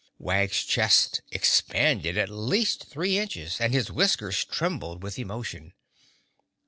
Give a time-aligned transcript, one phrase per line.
[0.17, 5.73] Wag's chest expanded at least three inches and his whiskers trembled with emotion.